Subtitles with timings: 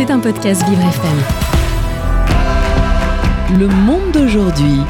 [0.00, 1.18] C'est un podcast Vivre FM.
[3.58, 4.80] Le monde d'aujourd'hui.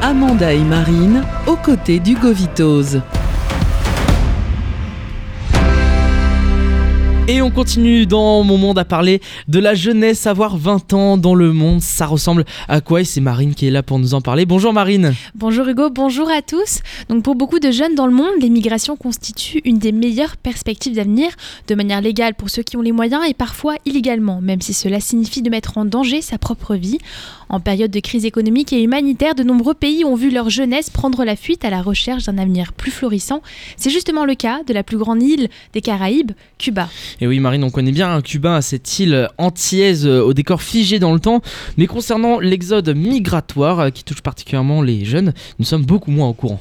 [0.00, 3.02] Amanda et Marine aux côtés d'Hugo Vitose.
[7.32, 11.36] Et on continue dans mon monde à parler de la jeunesse, avoir 20 ans dans
[11.36, 14.20] le monde, ça ressemble à quoi Et c'est Marine qui est là pour nous en
[14.20, 14.46] parler.
[14.46, 15.14] Bonjour Marine.
[15.36, 16.80] Bonjour Hugo, bonjour à tous.
[17.08, 21.30] Donc pour beaucoup de jeunes dans le monde, l'immigration constitue une des meilleures perspectives d'avenir,
[21.68, 24.98] de manière légale pour ceux qui ont les moyens et parfois illégalement, même si cela
[24.98, 26.98] signifie de mettre en danger sa propre vie.
[27.48, 31.24] En période de crise économique et humanitaire, de nombreux pays ont vu leur jeunesse prendre
[31.24, 33.40] la fuite à la recherche d'un avenir plus florissant.
[33.76, 36.88] C'est justement le cas de la plus grande île des Caraïbes, Cuba.
[37.20, 41.12] Et oui Marine, on connaît bien Cuba, cette île antillaise euh, au décor figé dans
[41.12, 41.42] le temps,
[41.76, 46.32] mais concernant l'exode migratoire euh, qui touche particulièrement les jeunes, nous sommes beaucoup moins au
[46.32, 46.60] courant.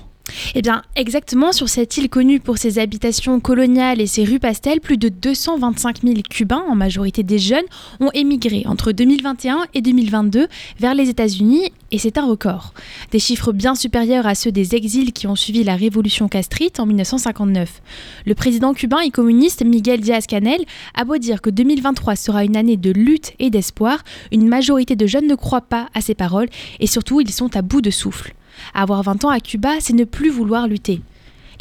[0.55, 4.81] Eh bien, exactement, sur cette île connue pour ses habitations coloniales et ses rues pastel,
[4.81, 7.65] plus de 225 000 Cubains, en majorité des jeunes,
[7.99, 10.47] ont émigré entre 2021 et 2022
[10.79, 12.73] vers les États-Unis, et c'est un record.
[13.11, 16.87] Des chiffres bien supérieurs à ceux des exils qui ont suivi la révolution castrite en
[16.87, 17.81] 1959.
[18.25, 22.77] Le président cubain et communiste Miguel Díaz-Canel a beau dire que 2023 sera une année
[22.77, 26.87] de lutte et d'espoir, une majorité de jeunes ne croient pas à ses paroles, et
[26.87, 28.33] surtout ils sont à bout de souffle.
[28.73, 31.01] Avoir 20 ans à Cuba, c'est ne plus vouloir lutter.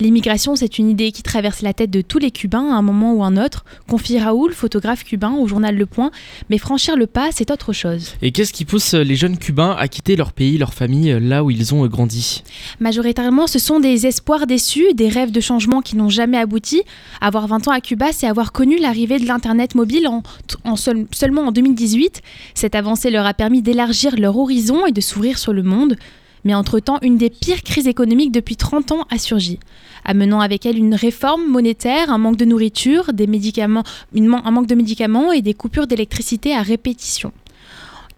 [0.00, 3.14] L'immigration, c'est une idée qui traverse la tête de tous les Cubains à un moment
[3.14, 6.12] ou un autre, confie Raoul, photographe cubain au journal Le Point,
[6.50, 8.12] mais franchir le pas, c'est autre chose.
[8.22, 11.50] Et qu'est-ce qui pousse les jeunes Cubains à quitter leur pays, leur famille, là où
[11.50, 12.44] ils ont grandi?
[12.78, 16.82] Majoritairement, ce sont des espoirs déçus, des rêves de changement qui n'ont jamais abouti.
[17.20, 21.50] Avoir 20 ans à Cuba, c'est avoir connu l'arrivée de l'Internet mobile en, seulement en
[21.50, 22.22] 2018.
[22.54, 25.96] Cette avancée leur a permis d'élargir leur horizon et de s'ouvrir sur le monde.
[26.44, 29.58] Mais entre-temps, une des pires crises économiques depuis 30 ans a surgi,
[30.04, 35.42] amenant avec elle une réforme monétaire, un manque de nourriture, un manque de médicaments et
[35.42, 37.32] des coupures d'électricité à répétition.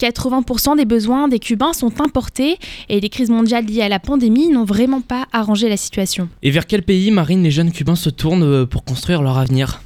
[0.00, 4.48] 80% des besoins des Cubains sont importés et les crises mondiales liées à la pandémie
[4.48, 6.28] n'ont vraiment pas arrangé la situation.
[6.42, 9.82] Et vers quel pays, Marine, les jeunes Cubains se tournent euh, pour construire leur avenir?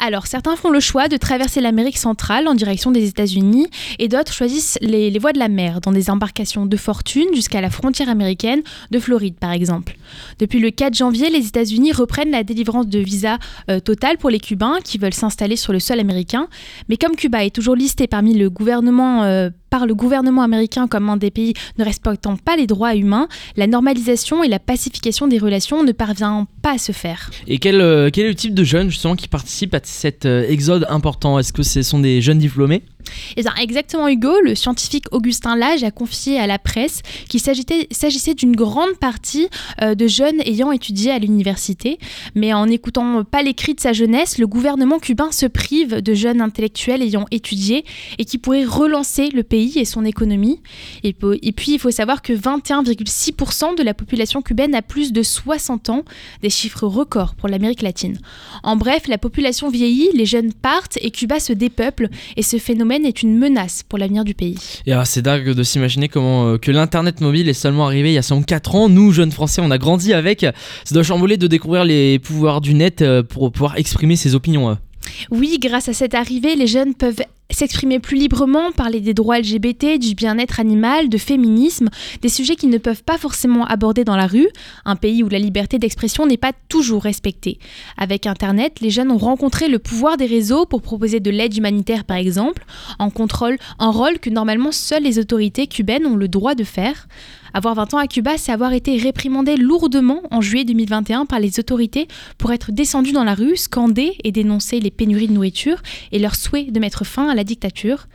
[0.00, 3.68] Alors, certains font le choix de traverser l'Amérique centrale en direction des États-Unis
[3.98, 7.68] et d'autres choisissent les, voies de la mer dans des embarcations de fortune jusqu'à la
[7.68, 9.96] frontière américaine de Floride, par exemple.
[10.38, 13.36] Depuis le 4 janvier, les États-Unis reprennent la délivrance de visas
[13.70, 16.48] euh, total pour les Cubains qui veulent s'installer sur le sol américain.
[16.88, 21.08] Mais comme Cuba est toujours listé parmi le gouvernement euh, par le gouvernement américain comme
[21.08, 25.38] un des pays ne respectant pas les droits humains, la normalisation et la pacification des
[25.38, 27.30] relations ne parvient pas à se faire.
[27.46, 30.86] Et quel, euh, est le type de jeunes justement qui participent à cet euh, exode
[30.90, 31.38] important?
[31.38, 32.82] Est-ce que ce sont des jeunes diplômés?
[33.36, 34.32] Eh exactement, Hugo.
[34.42, 39.48] Le scientifique Augustin Lage a confié à la presse qu'il s'agissait d'une grande partie
[39.82, 41.98] euh, de jeunes ayant étudié à l'université.
[42.34, 46.14] Mais en n'écoutant pas les cris de sa jeunesse, le gouvernement cubain se prive de
[46.14, 47.84] jeunes intellectuels ayant étudié
[48.18, 50.60] et qui pourraient relancer le pays et son économie.
[51.04, 55.22] Et, et puis, il faut savoir que 21,6% de la population cubaine a plus de
[55.22, 56.04] 60 ans,
[56.42, 58.18] des chiffres records pour l'Amérique latine.
[58.62, 62.89] En bref, la population vieillit, les jeunes partent et Cuba se dépeuple et ce phénomène
[62.90, 64.58] est une menace pour l'avenir du pays.
[64.86, 68.14] Et ah, c'est dingue de s'imaginer comment euh, que l'internet mobile est seulement arrivé il
[68.14, 68.88] y a seulement 4 ans.
[68.88, 70.40] Nous, jeunes Français, on a grandi avec.
[70.40, 74.76] Ça doit chambouler de découvrir les pouvoirs du net euh, pour pouvoir exprimer ses opinions.
[75.30, 79.98] Oui, grâce à cette arrivée, les jeunes peuvent s'exprimer plus librement, parler des droits LGBT,
[79.98, 81.88] du bien-être animal, de féminisme,
[82.22, 84.48] des sujets qu'ils ne peuvent pas forcément aborder dans la rue,
[84.84, 87.58] un pays où la liberté d'expression n'est pas toujours respectée.
[87.96, 92.04] Avec Internet, les jeunes ont rencontré le pouvoir des réseaux pour proposer de l'aide humanitaire
[92.04, 92.64] par exemple,
[92.98, 97.06] en contrôle, un rôle que normalement seules les autorités cubaines ont le droit de faire.
[97.52, 101.58] Avoir 20 ans à Cuba, c'est avoir été réprimandé lourdement en juillet 2021 par les
[101.58, 102.06] autorités
[102.38, 106.36] pour être descendu dans la rue, scander et dénoncer les pénuries de nourriture et leur
[106.36, 108.06] souhait de mettre fin à la dictature.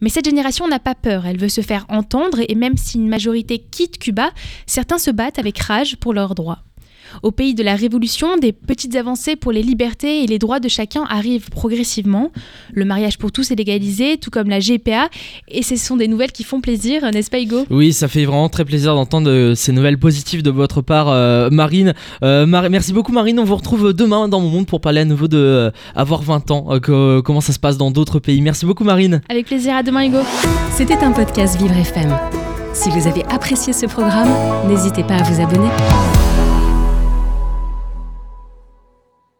[0.00, 3.08] Mais cette génération n'a pas peur, elle veut se faire entendre et même si une
[3.08, 4.30] majorité quitte Cuba,
[4.66, 6.62] certains se battent avec rage pour leurs droits.
[7.22, 10.68] Au pays de la Révolution, des petites avancées pour les libertés et les droits de
[10.68, 12.30] chacun arrivent progressivement.
[12.72, 15.08] Le mariage pour tous est légalisé, tout comme la GPA,
[15.48, 17.64] et ce sont des nouvelles qui font plaisir, n'est-ce pas Hugo?
[17.70, 21.50] Oui, ça fait vraiment très plaisir d'entendre euh, ces nouvelles positives de votre part, euh,
[21.50, 21.94] Marine.
[22.22, 25.28] Euh, merci beaucoup Marine, on vous retrouve demain dans mon monde pour parler à nouveau
[25.28, 28.40] de avoir 20 ans, comment ça se passe dans d'autres pays.
[28.40, 29.22] Merci beaucoup Marine.
[29.28, 30.18] Avec plaisir, à demain Hugo.
[30.72, 32.16] C'était un podcast Vivre FM.
[32.72, 34.28] Si vous avez apprécié ce programme,
[34.68, 35.68] n'hésitez pas à vous abonner.